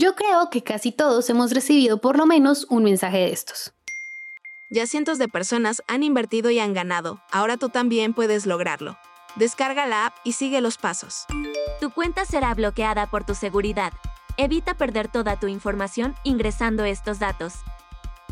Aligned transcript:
Yo 0.00 0.14
creo 0.14 0.48
que 0.48 0.62
casi 0.62 0.92
todos 0.92 1.28
hemos 1.28 1.50
recibido 1.50 1.98
por 1.98 2.16
lo 2.16 2.24
menos 2.24 2.66
un 2.70 2.84
mensaje 2.84 3.18
de 3.18 3.32
estos. 3.32 3.74
Ya 4.70 4.86
cientos 4.86 5.18
de 5.18 5.28
personas 5.28 5.82
han 5.88 6.02
invertido 6.02 6.48
y 6.48 6.58
han 6.58 6.72
ganado. 6.72 7.20
Ahora 7.30 7.58
tú 7.58 7.68
también 7.68 8.14
puedes 8.14 8.46
lograrlo. 8.46 8.96
Descarga 9.36 9.84
la 9.84 10.06
app 10.06 10.14
y 10.24 10.32
sigue 10.32 10.62
los 10.62 10.78
pasos. 10.78 11.26
Tu 11.82 11.90
cuenta 11.90 12.24
será 12.24 12.54
bloqueada 12.54 13.10
por 13.10 13.26
tu 13.26 13.34
seguridad. 13.34 13.92
Evita 14.38 14.72
perder 14.72 15.08
toda 15.08 15.38
tu 15.38 15.48
información 15.48 16.14
ingresando 16.24 16.84
estos 16.84 17.18
datos. 17.18 17.56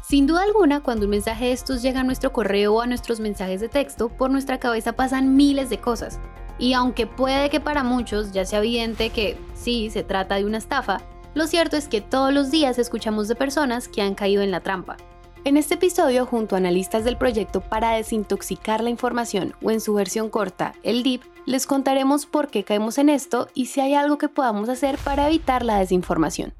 Sin 0.02 0.26
duda 0.26 0.44
alguna, 0.44 0.80
cuando 0.80 1.04
un 1.04 1.10
mensaje 1.10 1.44
de 1.44 1.52
estos 1.52 1.82
llega 1.82 2.00
a 2.00 2.04
nuestro 2.04 2.32
correo 2.32 2.76
o 2.76 2.80
a 2.80 2.86
nuestros 2.86 3.20
mensajes 3.20 3.60
de 3.60 3.68
texto, 3.68 4.08
por 4.08 4.30
nuestra 4.30 4.58
cabeza 4.58 4.94
pasan 4.94 5.36
miles 5.36 5.68
de 5.68 5.82
cosas. 5.82 6.18
Y 6.58 6.72
aunque 6.72 7.06
puede 7.06 7.50
que 7.50 7.60
para 7.60 7.84
muchos 7.84 8.32
ya 8.32 8.46
sea 8.46 8.60
evidente 8.60 9.10
que 9.10 9.36
sí, 9.54 9.90
se 9.90 10.02
trata 10.02 10.36
de 10.36 10.46
una 10.46 10.56
estafa, 10.56 11.02
lo 11.38 11.46
cierto 11.46 11.76
es 11.76 11.86
que 11.86 12.00
todos 12.00 12.34
los 12.34 12.50
días 12.50 12.80
escuchamos 12.80 13.28
de 13.28 13.36
personas 13.36 13.86
que 13.86 14.02
han 14.02 14.16
caído 14.16 14.42
en 14.42 14.50
la 14.50 14.58
trampa. 14.58 14.96
En 15.44 15.56
este 15.56 15.74
episodio, 15.74 16.26
junto 16.26 16.56
a 16.56 16.58
analistas 16.58 17.04
del 17.04 17.16
proyecto 17.16 17.60
para 17.60 17.92
desintoxicar 17.92 18.82
la 18.82 18.90
información 18.90 19.54
o 19.62 19.70
en 19.70 19.80
su 19.80 19.94
versión 19.94 20.30
corta, 20.30 20.74
el 20.82 21.04
DIP, 21.04 21.22
les 21.46 21.68
contaremos 21.68 22.26
por 22.26 22.48
qué 22.48 22.64
caemos 22.64 22.98
en 22.98 23.08
esto 23.08 23.46
y 23.54 23.66
si 23.66 23.80
hay 23.80 23.94
algo 23.94 24.18
que 24.18 24.28
podamos 24.28 24.68
hacer 24.68 24.98
para 24.98 25.28
evitar 25.28 25.64
la 25.64 25.78
desinformación. 25.78 26.54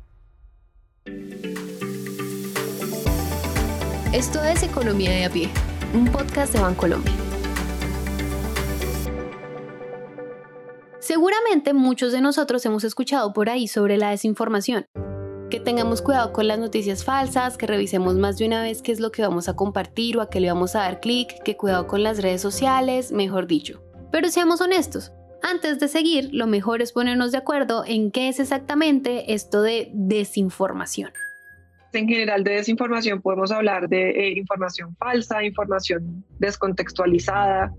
Esto 4.12 4.45
es 4.45 4.62
Economía 4.62 5.10
de 5.10 5.24
a 5.24 5.30
pie, 5.30 5.50
un 5.92 6.05
podcast 6.05 6.52
de 6.52 6.60
Bancolombia. 6.60 7.27
Seguramente 11.08 11.72
muchos 11.72 12.12
de 12.12 12.20
nosotros 12.20 12.66
hemos 12.66 12.84
escuchado 12.84 13.32
por 13.32 13.48
ahí 13.48 13.66
sobre 13.66 13.96
la 13.96 14.10
desinformación. 14.10 14.84
Que 15.48 15.58
tengamos 15.58 16.02
cuidado 16.02 16.34
con 16.34 16.46
las 16.46 16.58
noticias 16.58 17.02
falsas, 17.02 17.56
que 17.56 17.66
revisemos 17.66 18.16
más 18.16 18.36
de 18.36 18.44
una 18.44 18.60
vez 18.60 18.83
qué 18.83 18.92
es 18.92 19.00
lo 19.00 19.10
que 19.10 19.22
vamos 19.22 19.48
a 19.48 19.56
compartir 19.56 20.18
o 20.18 20.20
a 20.20 20.28
qué 20.28 20.38
le 20.38 20.48
vamos 20.48 20.77
a 20.77 20.80
dar 20.80 21.00
clic, 21.00 21.42
que 21.46 21.56
cuidado 21.56 21.86
con 21.86 22.02
las 22.02 22.20
redes 22.20 22.42
sociales, 22.42 23.10
mejor 23.10 23.46
dicho. 23.46 23.83
Pero 24.12 24.28
seamos 24.28 24.60
honestos, 24.60 25.14
antes 25.42 25.80
de 25.80 25.88
seguir, 25.88 26.28
lo 26.34 26.46
mejor 26.46 26.83
es 26.83 26.92
ponernos 26.92 27.33
de 27.33 27.38
acuerdo 27.38 27.84
en 27.86 28.11
qué 28.11 28.28
es 28.28 28.38
exactamente 28.38 29.33
esto 29.33 29.62
de 29.62 29.90
desinformación. 29.94 31.12
En 31.94 32.06
general 32.06 32.44
de 32.44 32.52
desinformación 32.52 33.22
podemos 33.22 33.50
hablar 33.50 33.88
de 33.88 34.11
eh, 34.11 34.38
información 34.38 34.94
falsa, 34.96 35.42
información 35.42 36.22
descontextualizada, 36.38 37.72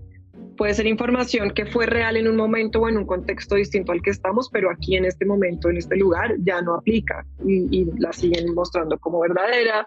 puede 0.60 0.74
ser 0.74 0.86
información 0.86 1.52
que 1.52 1.64
fue 1.64 1.86
real 1.86 2.18
en 2.18 2.28
un 2.28 2.36
momento 2.36 2.80
o 2.80 2.88
en 2.90 2.98
un 2.98 3.06
contexto 3.06 3.54
distinto 3.54 3.92
al 3.92 4.02
que 4.02 4.10
estamos, 4.10 4.50
pero 4.52 4.70
aquí 4.70 4.94
en 4.94 5.06
este 5.06 5.24
momento, 5.24 5.70
en 5.70 5.78
este 5.78 5.96
lugar, 5.96 6.34
ya 6.40 6.60
no 6.60 6.74
aplica 6.74 7.24
y, 7.46 7.86
la 7.98 8.12
siguen 8.12 8.52
mostrando 8.52 8.98
como 8.98 9.20
verdadera. 9.20 9.86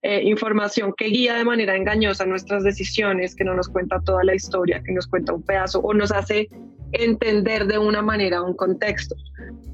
Eh, 0.00 0.22
información 0.22 0.94
que 0.96 1.08
guía 1.08 1.34
de 1.34 1.44
manera 1.44 1.76
engañosa 1.76 2.24
nuestras 2.24 2.64
decisiones, 2.64 3.36
que 3.36 3.44
no 3.44 3.52
nos 3.52 3.68
cuenta 3.68 4.00
toda 4.00 4.24
la 4.24 4.34
historia, 4.34 4.82
que 4.82 4.92
nos 4.92 5.06
cuenta 5.06 5.34
un 5.34 5.42
pedazo 5.42 5.80
o 5.80 5.92
nos 5.92 6.10
hace 6.10 6.48
entender 6.92 7.66
de 7.66 7.76
una 7.76 8.00
manera 8.00 8.40
un 8.40 8.54
contexto. 8.54 9.14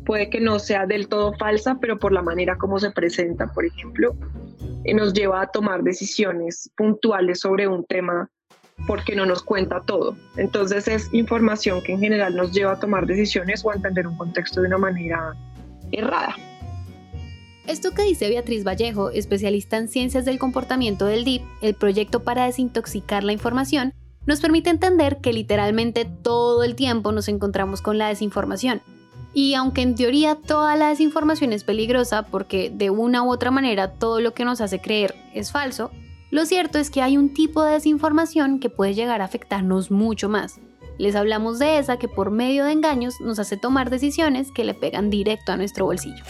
Puede 0.05 0.31
que 0.31 0.41
no 0.41 0.59
sea 0.59 0.85
del 0.85 1.07
todo 1.07 1.33
falsa, 1.35 1.79
pero 1.81 1.97
por 1.97 2.11
la 2.11 2.23
manera 2.23 2.59
como 2.59 2.81
se 2.81 2.91
presenta, 2.91 3.53
por 3.53 3.67
ejemplo, 3.67 4.17
eh, 4.83 4.95
nos 4.95 5.13
lleva 5.13 5.43
a 5.43 5.47
tomar 5.47 5.85
decisiones 5.85 6.73
puntuales 6.77 7.39
sobre 7.39 7.69
un 7.69 7.85
tema 7.85 8.29
porque 8.86 9.17
no 9.17 9.27
nos 9.27 9.42
cuenta 9.42 9.83
todo. 9.86 10.17
Entonces 10.36 10.89
es 10.89 11.12
información 11.12 11.83
que 11.83 11.92
en 11.92 12.00
general 12.00 12.36
nos 12.36 12.53
lleva 12.53 12.72
a 12.72 12.80
tomar 12.80 13.06
decisiones 13.06 13.64
o 13.64 13.70
a 13.70 13.75
entender 13.75 14.06
un 14.06 14.17
contexto 14.17 14.61
de 14.61 14.69
una 14.69 14.78
manera 14.78 15.34
errada. 15.92 16.36
Esto 17.67 17.92
que 17.92 18.02
dice 18.02 18.28
Beatriz 18.28 18.62
Vallejo, 18.62 19.11
especialista 19.11 19.78
en 19.78 19.89
ciencias 19.89 20.27
del 20.27 20.39
comportamiento 20.39 21.06
del 21.06 21.25
DIP, 21.25 21.42
el 21.62 21.75
proyecto 21.75 22.22
para 22.22 22.45
desintoxicar 22.45 23.25
la 23.25 23.33
información, 23.33 23.95
nos 24.27 24.41
permite 24.41 24.70
entender 24.70 25.18
que 25.18 25.33
literalmente 25.33 26.05
todo 26.05 26.63
el 26.63 26.74
tiempo 26.74 27.13
nos 27.13 27.29
encontramos 27.29 27.80
con 27.80 27.96
la 27.96 28.08
desinformación. 28.08 28.83
Y 29.33 29.55
aunque 29.55 29.83
en 29.83 29.95
teoría 29.95 30.36
toda 30.36 30.77
la 30.77 30.90
desinformación 30.90 31.52
es 31.52 31.64
peligrosa 31.64 32.27
porque 32.27 32.70
de 32.70 32.90
una 32.90 33.23
u 33.23 33.33
otra 33.33 33.51
manera 33.51 33.92
todo 33.92 34.20
lo 34.20 34.33
que 34.34 34.45
nos 34.45 34.61
hace 34.61 34.80
creer 34.80 35.14
es 35.34 35.51
falso, 35.51 35.90
lo 36.34 36.46
cierto 36.46 36.80
es 36.80 36.90
que 36.90 37.00
hay 37.00 37.17
un 37.17 37.33
tipo 37.33 37.62
de 37.62 37.74
desinformación 37.74 38.58
que 38.58 38.68
puede 38.68 38.92
llegar 38.92 39.22
a 39.22 39.24
afectarnos 39.24 39.92
mucho 39.92 40.28
más. 40.28 40.58
Les 40.98 41.14
hablamos 41.14 41.61
de 41.61 41.78
esa 41.78 41.96
que 41.96 42.08
por 42.08 42.33
medio 42.33 42.64
de 42.64 42.72
engaños 42.72 43.20
nos 43.20 43.39
hace 43.39 43.56
tomar 43.56 43.89
decisiones 43.89 44.50
que 44.50 44.64
le 44.64 44.74
pegan 44.74 45.11
directo 45.11 45.52
a 45.52 45.56
nuestro 45.56 45.84
bolsillo. 45.84 46.24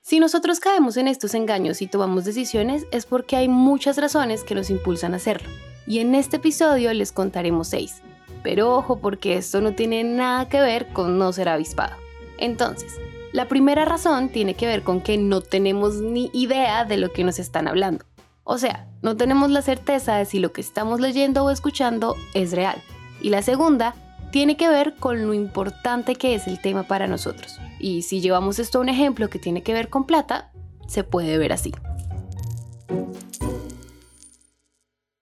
Si 0.00 0.18
nosotros 0.18 0.58
caemos 0.58 0.96
en 0.96 1.06
estos 1.06 1.34
engaños 1.34 1.82
y 1.82 1.86
tomamos 1.86 2.24
decisiones 2.24 2.84
es 2.90 3.06
porque 3.06 3.36
hay 3.36 3.46
muchas 3.46 3.96
razones 3.96 4.42
que 4.42 4.56
nos 4.56 4.70
impulsan 4.70 5.12
a 5.14 5.18
hacerlo. 5.18 5.48
Y 5.86 6.00
en 6.00 6.16
este 6.16 6.38
episodio 6.38 6.92
les 6.94 7.12
contaremos 7.12 7.68
seis. 7.68 8.02
Pero 8.42 8.74
ojo 8.74 8.98
porque 8.98 9.36
esto 9.36 9.60
no 9.60 9.76
tiene 9.76 10.02
nada 10.02 10.48
que 10.48 10.60
ver 10.60 10.88
con 10.92 11.16
no 11.16 11.32
ser 11.32 11.48
avispado. 11.48 11.94
Entonces, 12.38 12.92
la 13.30 13.46
primera 13.46 13.84
razón 13.84 14.30
tiene 14.30 14.54
que 14.54 14.66
ver 14.66 14.82
con 14.82 15.00
que 15.00 15.16
no 15.16 15.42
tenemos 15.42 16.00
ni 16.00 16.28
idea 16.34 16.84
de 16.84 16.96
lo 16.96 17.12
que 17.12 17.22
nos 17.22 17.38
están 17.38 17.68
hablando. 17.68 18.04
O 18.44 18.58
sea, 18.58 18.88
no 19.02 19.16
tenemos 19.16 19.50
la 19.50 19.62
certeza 19.62 20.16
de 20.16 20.24
si 20.24 20.40
lo 20.40 20.52
que 20.52 20.60
estamos 20.60 21.00
leyendo 21.00 21.44
o 21.44 21.50
escuchando 21.50 22.16
es 22.34 22.52
real. 22.52 22.82
Y 23.20 23.30
la 23.30 23.40
segunda 23.42 23.94
tiene 24.32 24.56
que 24.56 24.68
ver 24.68 24.94
con 24.98 25.26
lo 25.26 25.32
importante 25.32 26.16
que 26.16 26.34
es 26.34 26.48
el 26.48 26.60
tema 26.60 26.82
para 26.82 27.06
nosotros. 27.06 27.60
Y 27.78 28.02
si 28.02 28.20
llevamos 28.20 28.58
esto 28.58 28.78
a 28.78 28.80
un 28.80 28.88
ejemplo 28.88 29.28
que 29.28 29.38
tiene 29.38 29.62
que 29.62 29.72
ver 29.72 29.88
con 29.88 30.06
plata, 30.06 30.50
se 30.88 31.04
puede 31.04 31.38
ver 31.38 31.52
así. 31.52 31.72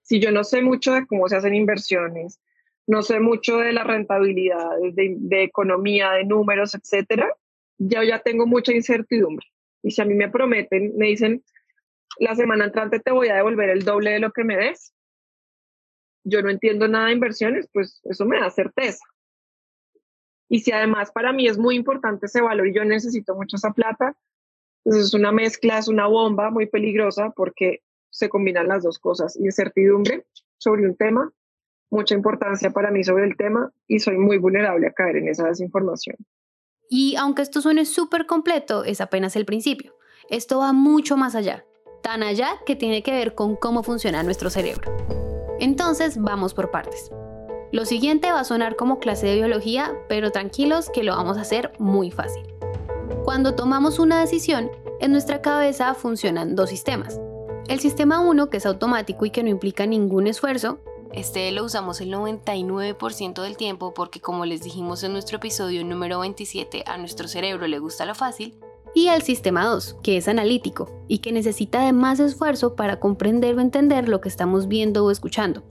Si 0.01 0.19
yo 0.19 0.31
no 0.31 0.43
sé 0.43 0.61
mucho 0.61 0.93
de 0.93 1.05
cómo 1.05 1.27
se 1.29 1.35
hacen 1.35 1.53
inversiones, 1.53 2.39
no 2.87 3.03
sé 3.03 3.19
mucho 3.19 3.57
de 3.57 3.71
la 3.71 3.83
rentabilidad, 3.83 4.67
de, 4.93 5.43
economía, 5.43 6.11
de 6.11 6.25
números, 6.25 6.73
etcétera, 6.73 7.31
yo 7.77 8.01
ya 8.01 8.19
tengo 8.19 8.47
mucha 8.47 8.73
incertidumbre. 8.73 9.45
Y 9.83 9.91
si 9.91 10.01
a 10.01 10.05
mí 10.05 10.15
me 10.15 10.29
prometen, 10.29 10.93
me 10.97 11.07
dicen, 11.07 11.43
la 12.21 12.35
semana 12.35 12.65
entrante 12.65 12.99
te 12.99 13.11
voy 13.11 13.29
a 13.29 13.35
devolver 13.35 13.69
el 13.69 13.83
doble 13.83 14.11
de 14.11 14.19
lo 14.19 14.31
que 14.31 14.43
me 14.43 14.55
des. 14.55 14.93
Yo 16.23 16.43
no 16.43 16.51
entiendo 16.51 16.87
nada 16.87 17.07
de 17.07 17.13
inversiones, 17.13 17.67
pues 17.73 17.99
eso 18.03 18.25
me 18.25 18.39
da 18.39 18.51
certeza. 18.51 19.03
Y 20.47 20.59
si 20.59 20.71
además 20.71 21.11
para 21.11 21.33
mí 21.33 21.47
es 21.47 21.57
muy 21.57 21.75
importante 21.75 22.27
ese 22.27 22.41
valor 22.41 22.67
y 22.67 22.75
yo 22.75 22.85
necesito 22.85 23.33
mucho 23.33 23.55
esa 23.55 23.71
plata, 23.71 24.15
pues 24.83 24.97
es 24.97 25.13
una 25.15 25.31
mezcla, 25.31 25.79
es 25.79 25.87
una 25.87 26.05
bomba 26.05 26.51
muy 26.51 26.67
peligrosa 26.67 27.31
porque 27.35 27.79
se 28.11 28.29
combinan 28.29 28.67
las 28.67 28.83
dos 28.83 28.99
cosas, 28.99 29.35
incertidumbre 29.37 30.25
sobre 30.57 30.85
un 30.85 30.95
tema, 30.95 31.31
mucha 31.89 32.13
importancia 32.13 32.69
para 32.69 32.91
mí 32.91 33.03
sobre 33.03 33.25
el 33.25 33.35
tema 33.35 33.71
y 33.87 33.99
soy 33.99 34.17
muy 34.17 34.37
vulnerable 34.37 34.85
a 34.85 34.93
caer 34.93 35.17
en 35.17 35.29
esa 35.29 35.47
desinformación. 35.47 36.17
Y 36.87 37.15
aunque 37.15 37.41
esto 37.41 37.61
suene 37.61 37.85
súper 37.85 38.27
completo, 38.27 38.83
es 38.83 39.01
apenas 39.01 39.35
el 39.35 39.45
principio. 39.45 39.95
Esto 40.29 40.59
va 40.59 40.71
mucho 40.71 41.17
más 41.17 41.33
allá 41.33 41.65
tan 42.01 42.23
allá 42.23 42.59
que 42.65 42.75
tiene 42.75 43.03
que 43.03 43.11
ver 43.11 43.35
con 43.35 43.55
cómo 43.55 43.83
funciona 43.83 44.23
nuestro 44.23 44.49
cerebro. 44.49 44.91
Entonces, 45.59 46.17
vamos 46.17 46.53
por 46.53 46.71
partes. 46.71 47.11
Lo 47.71 47.85
siguiente 47.85 48.31
va 48.31 48.41
a 48.41 48.43
sonar 48.43 48.75
como 48.75 48.99
clase 48.99 49.27
de 49.27 49.35
biología, 49.35 49.93
pero 50.09 50.31
tranquilos 50.31 50.89
que 50.89 51.03
lo 51.03 51.15
vamos 51.15 51.37
a 51.37 51.41
hacer 51.41 51.71
muy 51.79 52.11
fácil. 52.11 52.43
Cuando 53.23 53.55
tomamos 53.55 53.99
una 53.99 54.19
decisión, 54.19 54.69
en 54.99 55.11
nuestra 55.11 55.41
cabeza 55.41 55.93
funcionan 55.93 56.55
dos 56.55 56.69
sistemas. 56.69 57.19
El 57.67 57.79
sistema 57.79 58.19
1, 58.19 58.49
que 58.49 58.57
es 58.57 58.65
automático 58.65 59.25
y 59.25 59.29
que 59.29 59.43
no 59.43 59.49
implica 59.49 59.85
ningún 59.85 60.27
esfuerzo, 60.27 60.79
este 61.13 61.51
lo 61.51 61.63
usamos 61.65 62.01
el 62.01 62.11
99% 62.11 63.41
del 63.41 63.57
tiempo 63.57 63.93
porque 63.93 64.21
como 64.21 64.45
les 64.45 64.63
dijimos 64.63 65.03
en 65.03 65.13
nuestro 65.13 65.37
episodio 65.37 65.83
número 65.83 66.19
27, 66.19 66.83
a 66.85 66.97
nuestro 66.97 67.27
cerebro 67.27 67.67
le 67.67 67.79
gusta 67.79 68.05
lo 68.05 68.15
fácil, 68.15 68.57
y 68.93 69.07
el 69.07 69.21
sistema 69.21 69.65
2, 69.65 69.97
que 70.03 70.17
es 70.17 70.27
analítico 70.27 70.89
y 71.07 71.19
que 71.19 71.31
necesita 71.31 71.85
de 71.85 71.93
más 71.93 72.19
esfuerzo 72.19 72.75
para 72.75 72.99
comprender 72.99 73.55
o 73.57 73.61
entender 73.61 74.09
lo 74.09 74.21
que 74.21 74.29
estamos 74.29 74.67
viendo 74.67 75.05
o 75.05 75.11
escuchando. 75.11 75.63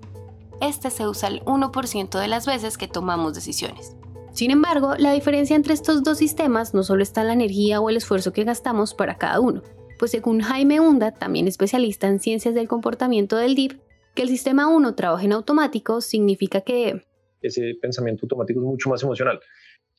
Este 0.60 0.90
se 0.90 1.06
usa 1.06 1.28
el 1.28 1.42
1% 1.42 2.20
de 2.20 2.28
las 2.28 2.46
veces 2.46 2.78
que 2.78 2.88
tomamos 2.88 3.34
decisiones. 3.34 3.96
Sin 4.32 4.50
embargo, 4.50 4.94
la 4.96 5.12
diferencia 5.12 5.56
entre 5.56 5.74
estos 5.74 6.02
dos 6.02 6.18
sistemas 6.18 6.72
no 6.74 6.82
solo 6.82 7.02
está 7.02 7.22
en 7.22 7.26
la 7.28 7.32
energía 7.32 7.80
o 7.80 7.90
el 7.90 7.96
esfuerzo 7.96 8.32
que 8.32 8.44
gastamos 8.44 8.94
para 8.94 9.18
cada 9.18 9.40
uno, 9.40 9.62
pues 9.98 10.12
según 10.12 10.40
Jaime 10.40 10.80
Hunda, 10.80 11.12
también 11.12 11.48
especialista 11.48 12.06
en 12.06 12.20
ciencias 12.20 12.54
del 12.54 12.68
comportamiento 12.68 13.36
del 13.36 13.54
DIP, 13.54 13.80
que 14.14 14.22
el 14.22 14.28
sistema 14.28 14.68
1 14.68 14.94
trabaje 14.94 15.26
en 15.26 15.32
automático 15.32 16.00
significa 16.00 16.62
que... 16.62 17.04
Ese 17.42 17.74
pensamiento 17.80 18.24
automático 18.24 18.60
es 18.60 18.66
mucho 18.66 18.88
más 18.90 19.02
emocional. 19.02 19.40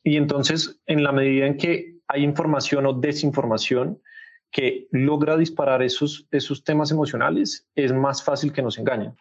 Y 0.04 0.16
entonces, 0.16 0.80
en 0.86 1.04
la 1.04 1.12
medida 1.12 1.46
en 1.46 1.56
que 1.56 1.98
hay 2.12 2.24
información 2.24 2.84
o 2.86 2.92
desinformación 2.92 4.00
que 4.50 4.86
logra 4.90 5.36
disparar 5.38 5.82
esos, 5.82 6.26
esos 6.30 6.62
temas 6.62 6.90
emocionales, 6.90 7.66
es 7.74 7.92
más 7.92 8.22
fácil 8.22 8.52
que 8.52 8.60
nos 8.60 8.78
engañen. 8.78 9.16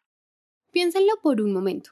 Piénsenlo 0.71 1.13
por 1.23 1.39
un 1.39 1.53
momento. 1.53 1.91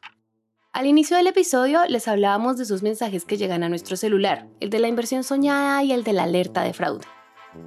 Al 0.74 0.86
inicio 0.86 1.16
del 1.16 1.28
episodio 1.28 1.80
les 1.88 2.08
hablábamos 2.08 2.58
de 2.58 2.64
esos 2.64 2.84
mensajes 2.84 3.24
que 3.24 3.38
llegan 3.38 3.64
a 3.64 3.70
nuestro 3.70 3.96
celular, 3.96 4.48
el 4.60 4.70
de 4.70 4.80
la 4.80 4.90
inversión 4.90 5.24
soñada 5.24 5.82
y 5.84 5.94
el 5.94 6.04
de 6.04 6.14
la 6.14 6.24
alerta 6.24 6.64
de 6.64 6.74
fraude. 6.74 7.06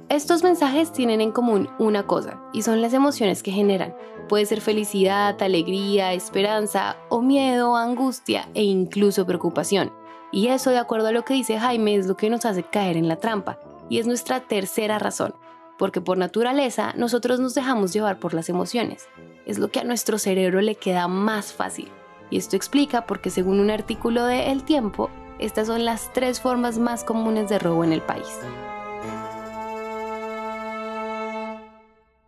Estos 0.09 0.43
mensajes 0.43 0.91
tienen 0.93 1.19
en 1.19 1.31
común 1.31 1.69
una 1.79 2.05
cosa, 2.05 2.39
y 2.53 2.61
son 2.61 2.81
las 2.81 2.93
emociones 2.93 3.43
que 3.43 3.51
generan. 3.51 3.95
Puede 4.29 4.45
ser 4.45 4.61
felicidad, 4.61 5.41
alegría, 5.41 6.13
esperanza, 6.13 6.97
o 7.09 7.21
miedo, 7.21 7.75
angustia 7.75 8.47
e 8.53 8.63
incluso 8.63 9.25
preocupación. 9.25 9.91
Y 10.33 10.47
eso, 10.47 10.71
de 10.71 10.79
acuerdo 10.79 11.09
a 11.09 11.11
lo 11.11 11.23
que 11.23 11.35
dice 11.35 11.59
Jaime, 11.59 11.95
es 11.95 12.07
lo 12.07 12.17
que 12.17 12.31
nos 12.31 12.43
hace 12.43 12.63
caer 12.63 12.97
en 12.97 13.07
la 13.07 13.17
trampa, 13.17 13.59
y 13.87 13.99
es 13.99 14.07
nuestra 14.07 14.39
tercera 14.39 14.97
razón, 14.97 15.35
porque 15.77 16.01
por 16.01 16.17
naturaleza 16.17 16.91
nosotros 16.97 17.39
nos 17.39 17.53
dejamos 17.53 17.93
llevar 17.93 18.17
por 18.17 18.33
las 18.33 18.49
emociones. 18.49 19.07
Es 19.45 19.59
lo 19.59 19.69
que 19.69 19.79
a 19.79 19.83
nuestro 19.83 20.17
cerebro 20.17 20.59
le 20.61 20.73
queda 20.73 21.07
más 21.07 21.53
fácil. 21.53 21.87
Y 22.31 22.37
esto 22.37 22.55
explica 22.55 23.05
por 23.05 23.21
qué 23.21 23.29
según 23.29 23.59
un 23.59 23.69
artículo 23.69 24.25
de 24.25 24.51
El 24.51 24.63
Tiempo, 24.63 25.11
estas 25.37 25.67
son 25.67 25.85
las 25.85 26.11
tres 26.13 26.41
formas 26.41 26.79
más 26.79 27.03
comunes 27.03 27.47
de 27.47 27.59
robo 27.59 27.83
en 27.83 27.93
el 27.93 28.01
país. 28.01 28.39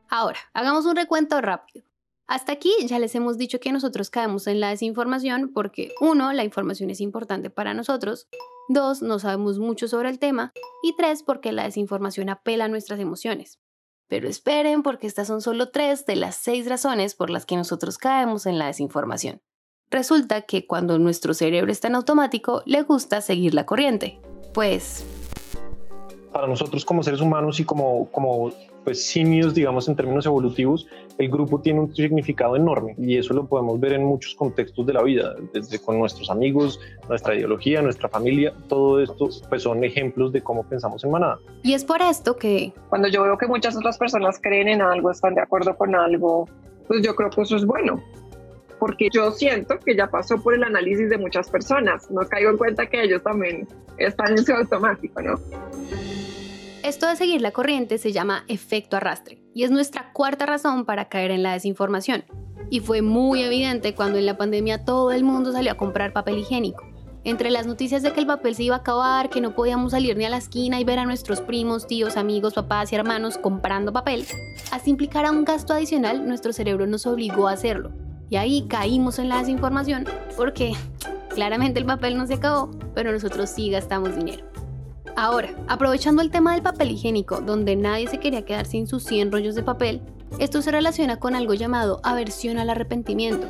Ahora, 0.10 0.40
hagamos 0.54 0.86
un 0.86 0.96
recuento 0.96 1.42
rápido. 1.42 1.84
Hasta 2.28 2.54
aquí 2.54 2.74
ya 2.88 2.98
les 2.98 3.14
hemos 3.14 3.38
dicho 3.38 3.60
que 3.60 3.72
nosotros 3.72 4.10
caemos 4.10 4.48
en 4.48 4.60
la 4.60 4.70
desinformación 4.70 5.52
porque, 5.54 5.94
uno, 6.02 6.34
la 6.34 6.44
información 6.44 6.90
es 6.90 7.00
importante 7.00 7.52
para 7.52 7.76
nosotros, 7.76 8.28
dos, 8.68 9.04
no 9.04 9.20
sabemos 9.20 9.60
mucho 9.60 9.88
sobre 9.88 10.10
el 10.10 10.18
tema, 10.18 10.52
y 10.82 10.96
tres, 10.96 11.22
porque 11.22 11.52
la 11.52 11.66
desinformación 11.66 12.30
apela 12.30 12.66
a 12.66 12.68
nuestras 12.68 13.00
emociones. 13.00 13.60
Pero 14.08 14.28
esperen 14.28 14.82
porque 14.82 15.06
estas 15.06 15.28
son 15.28 15.42
solo 15.42 15.70
tres 15.70 16.08
de 16.08 16.16
las 16.16 16.36
seis 16.36 16.68
razones 16.68 17.14
por 17.14 17.30
las 17.30 17.46
que 17.46 17.58
nosotros 17.58 18.00
caemos 18.00 18.48
en 18.48 18.58
la 18.58 18.68
desinformación. 18.68 19.42
Resulta 19.92 20.42
que 20.42 20.66
cuando 20.66 20.98
nuestro 20.98 21.36
cerebro 21.36 21.72
está 21.72 21.90
en 21.90 21.96
automático, 21.96 22.64
le 22.66 22.82
gusta 22.82 23.22
seguir 23.22 23.54
la 23.54 23.68
corriente. 23.68 24.20
Pues... 24.52 25.06
Para 26.32 26.48
nosotros 26.48 26.84
como 26.86 27.04
seres 27.04 27.22
humanos 27.22 27.60
y 27.60 27.66
como, 27.66 28.10
como 28.12 28.52
pues 28.86 29.06
simios, 29.06 29.54
digamos, 29.54 29.90
en 29.90 29.96
términos 29.98 30.26
evolutivos, 30.26 30.88
el 31.18 31.30
grupo 31.30 31.60
tiene 31.60 31.82
un 31.82 31.94
significado 31.94 32.56
enorme 32.56 32.96
y 32.98 33.18
eso 33.18 33.34
lo 33.34 33.46
podemos 33.48 33.80
ver 33.80 33.94
en 33.94 34.06
muchos 34.06 34.36
contextos 34.36 34.86
de 34.86 34.94
la 34.94 35.04
vida, 35.04 35.36
desde 35.52 35.80
con 35.80 36.00
nuestros 36.00 36.30
amigos, 36.30 36.80
nuestra 37.10 37.36
ideología, 37.36 37.82
nuestra 37.82 38.08
familia, 38.08 38.54
todo 38.70 39.02
esto 39.02 39.28
pues 39.50 39.64
son 39.64 39.84
ejemplos 39.84 40.32
de 40.32 40.42
cómo 40.42 40.64
pensamos 40.64 41.04
en 41.04 41.12
manada. 41.12 41.40
Y 41.64 41.74
es 41.74 41.84
por 41.84 42.02
esto 42.02 42.38
que... 42.38 42.72
Cuando 42.90 43.08
yo 43.10 43.24
veo 43.24 43.38
que 43.38 43.48
muchas 43.48 43.76
otras 43.76 43.98
personas 43.98 44.40
creen 44.42 44.70
en 44.70 44.82
algo, 44.82 45.12
están 45.12 45.34
de 45.34 45.42
acuerdo 45.42 45.76
con 45.76 45.96
algo, 45.96 46.48
pues 46.88 47.02
yo 47.02 47.16
creo 47.16 47.30
que 47.32 47.42
eso 47.42 47.58
es 47.58 47.66
bueno 47.66 48.02
porque 48.78 49.10
yo 49.12 49.32
siento 49.32 49.80
que 49.80 49.96
ya 49.96 50.08
pasó 50.08 50.38
por 50.42 50.54
el 50.54 50.64
análisis 50.64 51.10
de 51.10 51.18
muchas 51.18 51.50
personas. 51.50 52.12
No 52.12 52.22
caigo 52.28 52.52
en 52.52 52.58
cuenta 52.58 52.86
que 52.86 53.04
ellos 53.04 53.24
también 53.24 53.68
están 53.98 54.32
en 54.34 54.46
su 54.46 54.54
automático, 54.54 55.22
¿no? 55.22 55.40
Esto 56.86 57.08
de 57.08 57.16
seguir 57.16 57.42
la 57.42 57.50
corriente 57.50 57.98
se 57.98 58.12
llama 58.12 58.44
efecto 58.48 58.96
arrastre 58.96 59.42
y 59.56 59.64
es 59.64 59.72
nuestra 59.72 60.14
cuarta 60.14 60.46
razón 60.46 60.86
para 60.86 61.10
caer 61.10 61.32
en 61.32 61.42
la 61.42 61.54
desinformación. 61.54 62.26
Y 62.70 62.80
fue 62.80 63.02
muy 63.02 63.42
evidente 63.42 63.96
cuando 63.96 64.20
en 64.20 64.28
la 64.28 64.38
pandemia 64.38 64.86
todo 64.86 65.12
el 65.12 65.24
mundo 65.24 65.52
salió 65.52 65.72
a 65.72 65.78
comprar 65.78 66.14
papel 66.14 66.38
higiénico. 66.38 66.84
Entre 67.24 67.50
las 67.50 67.66
noticias 67.66 68.04
de 68.04 68.14
que 68.14 68.20
el 68.20 68.28
papel 68.28 68.54
se 68.54 68.62
iba 68.62 68.76
a 68.76 68.80
acabar, 68.80 69.32
que 69.32 69.42
no 69.42 69.56
podíamos 69.56 69.94
salir 69.94 70.16
ni 70.16 70.26
a 70.26 70.30
la 70.30 70.38
esquina 70.38 70.80
y 70.80 70.84
ver 70.84 71.00
a 71.00 71.06
nuestros 71.06 71.42
primos, 71.42 71.88
tíos, 71.88 72.18
amigos, 72.18 72.54
papás 72.54 72.94
y 72.94 72.96
hermanos 72.96 73.40
comprando 73.40 73.92
papel, 73.92 74.24
hasta 74.70 74.88
implicar 74.88 75.26
a 75.26 75.32
un 75.32 75.44
gasto 75.44 75.74
adicional, 75.74 76.28
nuestro 76.28 76.54
cerebro 76.54 76.86
nos 76.86 77.08
obligó 77.08 77.48
a 77.48 77.54
hacerlo. 77.54 77.94
Y 78.30 78.36
ahí 78.36 78.68
caímos 78.68 79.18
en 79.18 79.30
la 79.30 79.40
desinformación 79.40 80.06
porque 80.38 80.74
claramente 81.30 81.80
el 81.80 81.88
papel 81.88 82.16
no 82.16 82.28
se 82.28 82.36
acabó, 82.36 82.70
pero 82.94 83.12
nosotros 83.12 83.50
sí 83.50 83.72
gastamos 83.72 84.16
dinero. 84.16 84.55
Ahora, 85.16 85.50
aprovechando 85.68 86.22
el 86.22 86.32
tema 86.32 86.54
del 86.54 86.62
papel 86.62 86.92
higiénico, 86.92 87.40
donde 87.42 87.76
nadie 87.76 88.08
se 88.08 88.20
quería 88.20 88.44
quedar 88.46 88.66
sin 88.66 88.88
sus 88.88 89.04
100 89.04 89.32
rollos 89.32 89.56
de 89.56 89.64
papel, 89.64 90.02
esto 90.40 90.62
se 90.62 90.72
relaciona 90.72 91.18
con 91.18 91.36
algo 91.36 91.54
llamado 91.54 92.02
aversión 92.04 92.58
al 92.58 92.70
arrepentimiento. 92.70 93.48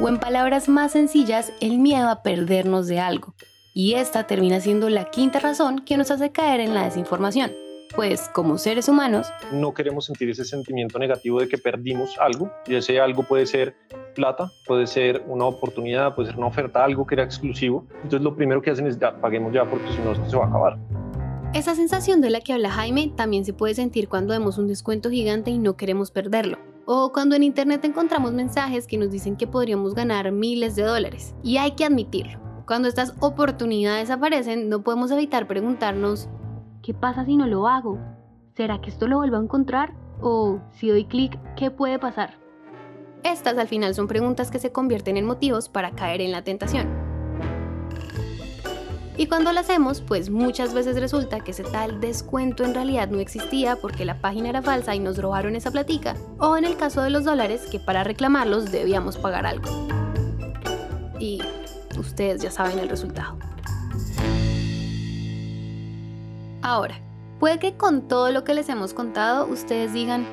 O 0.00 0.08
en 0.08 0.18
palabras 0.18 0.68
más 0.68 0.92
sencillas, 0.92 1.52
el 1.60 1.78
miedo 1.78 2.08
a 2.08 2.22
perdernos 2.22 2.86
de 2.86 3.00
algo. 3.00 3.34
Y 3.74 3.94
esta 3.94 4.26
termina 4.26 4.60
siendo 4.60 4.88
la 4.88 5.10
quinta 5.10 5.38
razón 5.38 5.80
que 5.80 5.96
nos 5.96 6.10
hace 6.10 6.32
caer 6.32 6.60
en 6.60 6.74
la 6.74 6.84
desinformación 6.84 7.52
pues 7.94 8.28
como 8.34 8.58
seres 8.58 8.88
humanos 8.88 9.28
no 9.52 9.74
queremos 9.74 10.06
sentir 10.06 10.30
ese 10.30 10.44
sentimiento 10.44 10.98
negativo 10.98 11.40
de 11.40 11.48
que 11.48 11.58
perdimos 11.58 12.16
algo 12.18 12.50
y 12.66 12.74
ese 12.76 13.00
algo 13.00 13.22
puede 13.22 13.46
ser 13.46 13.74
plata, 14.14 14.50
puede 14.66 14.86
ser 14.86 15.22
una 15.26 15.44
oportunidad, 15.46 16.14
puede 16.14 16.28
ser 16.28 16.38
una 16.38 16.48
oferta, 16.48 16.84
algo 16.84 17.06
que 17.06 17.14
era 17.14 17.24
exclusivo. 17.24 17.86
Entonces 17.96 18.22
lo 18.22 18.34
primero 18.34 18.60
que 18.62 18.70
hacen 18.70 18.86
es 18.86 18.98
ya, 18.98 19.20
paguemos 19.20 19.52
ya 19.52 19.64
porque 19.64 19.90
si 19.92 19.98
no 19.98 20.12
esto 20.12 20.28
se 20.28 20.36
va 20.36 20.44
a 20.44 20.48
acabar. 20.48 20.78
Esa 21.54 21.74
sensación 21.74 22.20
de 22.20 22.30
la 22.30 22.40
que 22.40 22.52
habla 22.52 22.70
Jaime 22.70 23.12
también 23.16 23.44
se 23.44 23.54
puede 23.54 23.74
sentir 23.74 24.08
cuando 24.08 24.32
vemos 24.32 24.58
un 24.58 24.68
descuento 24.68 25.10
gigante 25.10 25.50
y 25.50 25.58
no 25.58 25.76
queremos 25.76 26.10
perderlo. 26.10 26.58
O 26.84 27.12
cuando 27.12 27.36
en 27.36 27.42
internet 27.42 27.84
encontramos 27.84 28.32
mensajes 28.32 28.86
que 28.86 28.98
nos 28.98 29.10
dicen 29.10 29.36
que 29.36 29.46
podríamos 29.46 29.94
ganar 29.94 30.30
miles 30.30 30.76
de 30.76 30.82
dólares. 30.82 31.34
Y 31.42 31.56
hay 31.56 31.72
que 31.72 31.84
admitirlo. 31.84 32.38
Cuando 32.66 32.86
estas 32.86 33.14
oportunidades 33.20 34.10
aparecen, 34.10 34.68
no 34.68 34.82
podemos 34.82 35.10
evitar 35.10 35.46
preguntarnos 35.46 36.28
¿Qué 36.88 36.94
pasa 36.94 37.26
si 37.26 37.36
no 37.36 37.46
lo 37.46 37.68
hago? 37.68 37.98
¿Será 38.56 38.80
que 38.80 38.88
esto 38.88 39.08
lo 39.08 39.18
vuelvo 39.18 39.36
a 39.36 39.42
encontrar? 39.42 39.92
¿O 40.22 40.58
si 40.72 40.88
doy 40.88 41.04
clic, 41.04 41.38
qué 41.54 41.70
puede 41.70 41.98
pasar? 41.98 42.38
Estas 43.22 43.58
al 43.58 43.68
final 43.68 43.94
son 43.94 44.08
preguntas 44.08 44.50
que 44.50 44.58
se 44.58 44.72
convierten 44.72 45.18
en 45.18 45.26
motivos 45.26 45.68
para 45.68 45.90
caer 45.90 46.22
en 46.22 46.32
la 46.32 46.44
tentación. 46.44 46.88
Y 49.18 49.26
cuando 49.26 49.52
lo 49.52 49.60
hacemos, 49.60 50.00
pues 50.00 50.30
muchas 50.30 50.72
veces 50.72 50.98
resulta 50.98 51.40
que 51.40 51.50
ese 51.50 51.64
tal 51.64 52.00
descuento 52.00 52.64
en 52.64 52.72
realidad 52.72 53.10
no 53.10 53.18
existía 53.18 53.76
porque 53.76 54.06
la 54.06 54.22
página 54.22 54.48
era 54.48 54.62
falsa 54.62 54.94
y 54.94 54.98
nos 54.98 55.18
robaron 55.18 55.56
esa 55.56 55.70
platica. 55.70 56.14
O 56.38 56.56
en 56.56 56.64
el 56.64 56.78
caso 56.78 57.02
de 57.02 57.10
los 57.10 57.22
dólares, 57.22 57.68
que 57.70 57.78
para 57.78 58.02
reclamarlos 58.02 58.72
debíamos 58.72 59.18
pagar 59.18 59.44
algo. 59.44 59.68
Y 61.20 61.42
ustedes 61.98 62.40
ya 62.40 62.50
saben 62.50 62.78
el 62.78 62.88
resultado. 62.88 63.36
Ahora, 66.68 67.00
puede 67.40 67.58
que 67.58 67.78
con 67.78 68.08
todo 68.08 68.30
lo 68.30 68.44
que 68.44 68.52
les 68.52 68.68
hemos 68.68 68.92
contado 68.92 69.46
ustedes 69.46 69.94
digan, 69.94 70.26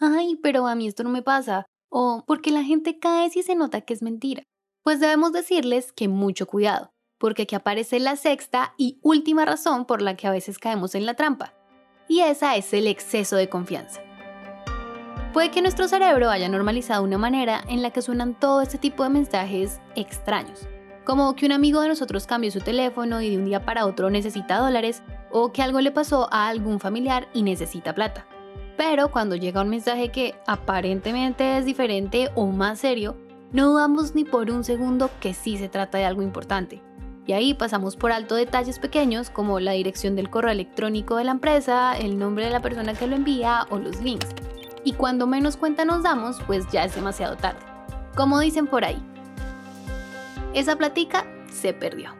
ay, 0.00 0.34
pero 0.42 0.66
a 0.66 0.74
mí 0.74 0.88
esto 0.88 1.04
no 1.04 1.10
me 1.10 1.20
pasa, 1.20 1.66
o 1.90 2.24
porque 2.26 2.50
la 2.50 2.64
gente 2.64 2.98
cae 2.98 3.28
si 3.28 3.42
se 3.42 3.54
nota 3.54 3.82
que 3.82 3.92
es 3.92 4.00
mentira. 4.00 4.44
Pues 4.82 4.98
debemos 4.98 5.30
decirles 5.32 5.92
que 5.92 6.08
mucho 6.08 6.46
cuidado, 6.46 6.88
porque 7.18 7.42
aquí 7.42 7.54
aparece 7.54 8.00
la 8.00 8.16
sexta 8.16 8.72
y 8.78 8.98
última 9.02 9.44
razón 9.44 9.84
por 9.84 10.00
la 10.00 10.16
que 10.16 10.26
a 10.26 10.30
veces 10.30 10.58
caemos 10.58 10.94
en 10.94 11.04
la 11.04 11.12
trampa, 11.12 11.52
y 12.08 12.20
esa 12.20 12.56
es 12.56 12.72
el 12.72 12.86
exceso 12.86 13.36
de 13.36 13.50
confianza. 13.50 14.00
Puede 15.34 15.50
que 15.50 15.60
nuestro 15.60 15.86
cerebro 15.86 16.30
haya 16.30 16.48
normalizado 16.48 17.04
una 17.04 17.18
manera 17.18 17.62
en 17.68 17.82
la 17.82 17.90
que 17.90 18.00
suenan 18.00 18.40
todo 18.40 18.62
este 18.62 18.78
tipo 18.78 19.02
de 19.02 19.10
mensajes 19.10 19.82
extraños, 19.96 20.66
como 21.04 21.36
que 21.36 21.44
un 21.44 21.52
amigo 21.52 21.82
de 21.82 21.88
nosotros 21.88 22.26
cambió 22.26 22.50
su 22.50 22.60
teléfono 22.60 23.20
y 23.20 23.28
de 23.28 23.36
un 23.36 23.44
día 23.44 23.66
para 23.66 23.84
otro 23.84 24.08
necesita 24.08 24.56
dólares, 24.56 25.02
o 25.30 25.52
que 25.52 25.62
algo 25.62 25.80
le 25.80 25.90
pasó 25.90 26.28
a 26.32 26.48
algún 26.48 26.80
familiar 26.80 27.28
y 27.32 27.42
necesita 27.42 27.94
plata. 27.94 28.26
Pero 28.76 29.10
cuando 29.10 29.34
llega 29.36 29.62
un 29.62 29.68
mensaje 29.68 30.10
que 30.10 30.34
aparentemente 30.46 31.58
es 31.58 31.64
diferente 31.64 32.30
o 32.34 32.46
más 32.46 32.78
serio, 32.78 33.16
no 33.50 33.70
dudamos 33.70 34.14
ni 34.14 34.24
por 34.24 34.50
un 34.50 34.62
segundo 34.62 35.10
que 35.20 35.34
sí 35.34 35.58
se 35.58 35.68
trata 35.68 35.98
de 35.98 36.04
algo 36.04 36.22
importante. 36.22 36.82
Y 37.26 37.32
ahí 37.32 37.54
pasamos 37.54 37.96
por 37.96 38.12
alto 38.12 38.36
detalles 38.36 38.78
pequeños 38.78 39.30
como 39.30 39.60
la 39.60 39.72
dirección 39.72 40.16
del 40.16 40.30
correo 40.30 40.50
electrónico 40.50 41.16
de 41.16 41.24
la 41.24 41.32
empresa, 41.32 41.96
el 41.98 42.18
nombre 42.18 42.44
de 42.46 42.50
la 42.50 42.62
persona 42.62 42.94
que 42.94 43.06
lo 43.06 43.16
envía 43.16 43.66
o 43.70 43.78
los 43.78 44.00
links. 44.00 44.28
Y 44.84 44.92
cuando 44.92 45.26
menos 45.26 45.56
cuenta 45.56 45.84
nos 45.84 46.02
damos, 46.02 46.40
pues 46.46 46.70
ya 46.70 46.84
es 46.84 46.94
demasiado 46.94 47.36
tarde. 47.36 47.60
Como 48.16 48.40
dicen 48.40 48.66
por 48.66 48.84
ahí, 48.84 49.02
esa 50.54 50.76
platica 50.76 51.26
se 51.52 51.74
perdió. 51.74 52.14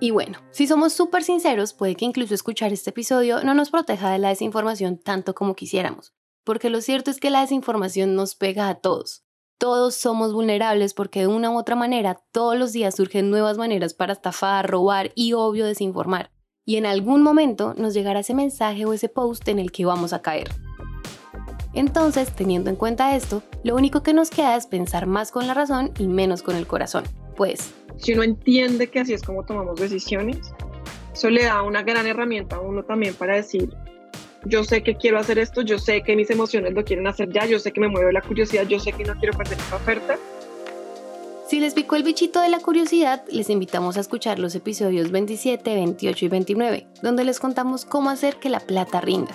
Y 0.00 0.12
bueno, 0.12 0.38
si 0.52 0.66
somos 0.66 0.92
súper 0.92 1.24
sinceros, 1.24 1.72
puede 1.72 1.96
que 1.96 2.04
incluso 2.04 2.34
escuchar 2.34 2.72
este 2.72 2.90
episodio 2.90 3.42
no 3.42 3.54
nos 3.54 3.70
proteja 3.70 4.10
de 4.10 4.18
la 4.18 4.28
desinformación 4.28 4.96
tanto 4.98 5.34
como 5.34 5.56
quisiéramos, 5.56 6.12
porque 6.44 6.70
lo 6.70 6.80
cierto 6.80 7.10
es 7.10 7.18
que 7.18 7.30
la 7.30 7.40
desinformación 7.40 8.14
nos 8.14 8.36
pega 8.36 8.68
a 8.68 8.76
todos. 8.76 9.24
Todos 9.58 9.96
somos 9.96 10.32
vulnerables 10.32 10.94
porque 10.94 11.20
de 11.20 11.26
una 11.26 11.50
u 11.50 11.58
otra 11.58 11.74
manera 11.74 12.22
todos 12.30 12.56
los 12.56 12.72
días 12.72 12.94
surgen 12.94 13.28
nuevas 13.28 13.58
maneras 13.58 13.92
para 13.92 14.12
estafar, 14.12 14.70
robar 14.70 15.10
y 15.16 15.32
obvio 15.32 15.66
desinformar. 15.66 16.30
Y 16.64 16.76
en 16.76 16.86
algún 16.86 17.22
momento 17.22 17.74
nos 17.76 17.92
llegará 17.92 18.20
ese 18.20 18.34
mensaje 18.34 18.84
o 18.84 18.92
ese 18.92 19.08
post 19.08 19.48
en 19.48 19.58
el 19.58 19.72
que 19.72 19.84
vamos 19.84 20.12
a 20.12 20.22
caer. 20.22 20.48
Entonces, 21.74 22.30
teniendo 22.34 22.70
en 22.70 22.76
cuenta 22.76 23.16
esto, 23.16 23.42
lo 23.64 23.74
único 23.74 24.04
que 24.04 24.14
nos 24.14 24.30
queda 24.30 24.54
es 24.54 24.66
pensar 24.66 25.06
más 25.06 25.32
con 25.32 25.48
la 25.48 25.54
razón 25.54 25.92
y 25.98 26.06
menos 26.06 26.42
con 26.42 26.54
el 26.54 26.66
corazón. 26.66 27.04
Pues, 27.36 27.72
si 27.98 28.12
uno 28.12 28.22
entiende 28.22 28.88
que 28.88 29.00
así 29.00 29.12
es 29.12 29.22
como 29.22 29.44
tomamos 29.44 29.78
decisiones, 29.78 30.38
eso 31.12 31.30
le 31.30 31.44
da 31.44 31.62
una 31.62 31.82
gran 31.82 32.06
herramienta 32.06 32.56
a 32.56 32.60
uno 32.60 32.84
también 32.84 33.14
para 33.14 33.34
decir, 33.36 33.70
yo 34.44 34.64
sé 34.64 34.82
que 34.82 34.96
quiero 34.96 35.18
hacer 35.18 35.38
esto, 35.38 35.62
yo 35.62 35.78
sé 35.78 36.02
que 36.02 36.14
mis 36.16 36.30
emociones 36.30 36.72
lo 36.74 36.84
quieren 36.84 37.06
hacer 37.06 37.30
ya, 37.32 37.44
yo 37.44 37.58
sé 37.58 37.72
que 37.72 37.80
me 37.80 37.88
mueve 37.88 38.12
la 38.12 38.22
curiosidad, 38.22 38.66
yo 38.66 38.78
sé 38.78 38.92
que 38.92 39.04
no 39.04 39.14
quiero 39.16 39.36
perder 39.36 39.58
esta 39.58 39.76
oferta. 39.76 40.16
Si 41.48 41.60
les 41.60 41.74
picó 41.74 41.96
el 41.96 42.02
bichito 42.02 42.40
de 42.40 42.50
la 42.50 42.60
curiosidad, 42.60 43.24
les 43.30 43.48
invitamos 43.48 43.96
a 43.96 44.00
escuchar 44.00 44.38
los 44.38 44.54
episodios 44.54 45.10
27, 45.10 45.74
28 45.74 46.24
y 46.24 46.28
29, 46.28 46.86
donde 47.02 47.24
les 47.24 47.40
contamos 47.40 47.84
cómo 47.84 48.10
hacer 48.10 48.36
que 48.36 48.50
la 48.50 48.60
plata 48.60 49.00
rinda. 49.00 49.34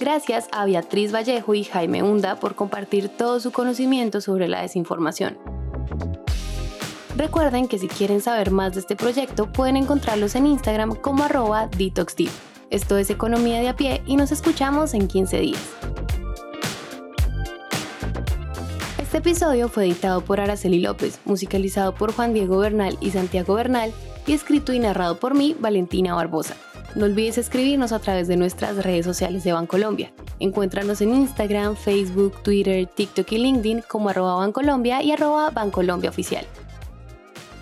Gracias 0.00 0.48
a 0.52 0.64
Beatriz 0.64 1.12
Vallejo 1.14 1.54
y 1.54 1.64
Jaime 1.64 2.02
Hunda 2.02 2.40
por 2.40 2.54
compartir 2.54 3.08
todo 3.08 3.40
su 3.40 3.52
conocimiento 3.52 4.20
sobre 4.20 4.48
la 4.48 4.62
desinformación. 4.62 5.55
Recuerden 7.16 7.66
que 7.66 7.78
si 7.78 7.88
quieren 7.88 8.20
saber 8.20 8.50
más 8.50 8.74
de 8.74 8.80
este 8.80 8.94
proyecto 8.94 9.50
pueden 9.50 9.78
encontrarlos 9.78 10.34
en 10.34 10.46
Instagram 10.46 10.94
como 10.96 11.24
arroba 11.24 11.66
detoxtip. 11.66 12.28
Esto 12.68 12.98
es 12.98 13.08
Economía 13.08 13.58
de 13.58 13.70
a 13.70 13.76
pie 13.76 14.02
y 14.06 14.16
nos 14.16 14.32
escuchamos 14.32 14.92
en 14.92 15.08
15 15.08 15.40
días. 15.40 15.62
Este 18.98 19.18
episodio 19.18 19.70
fue 19.70 19.86
editado 19.86 20.20
por 20.20 20.40
Araceli 20.40 20.78
López, 20.78 21.18
musicalizado 21.24 21.94
por 21.94 22.12
Juan 22.12 22.34
Diego 22.34 22.58
Bernal 22.58 22.98
y 23.00 23.12
Santiago 23.12 23.54
Bernal 23.54 23.94
y 24.26 24.34
escrito 24.34 24.74
y 24.74 24.78
narrado 24.78 25.18
por 25.18 25.34
mí, 25.34 25.56
Valentina 25.58 26.14
Barbosa. 26.14 26.54
No 26.96 27.06
olvides 27.06 27.38
escribirnos 27.38 27.92
a 27.92 27.98
través 27.98 28.28
de 28.28 28.36
nuestras 28.36 28.76
redes 28.84 29.06
sociales 29.06 29.42
de 29.42 29.52
Bancolombia. 29.52 30.12
Encuéntranos 30.38 31.00
en 31.00 31.14
Instagram, 31.14 31.76
Facebook, 31.76 32.42
Twitter, 32.42 32.86
TikTok 32.86 33.32
y 33.32 33.38
LinkedIn 33.38 33.84
como 33.88 34.10
arroba 34.10 34.34
Bancolombia 34.34 35.02
y 35.02 35.12
arroba 35.12 35.50
Bancolombia 35.50 36.10
Oficial. 36.10 36.46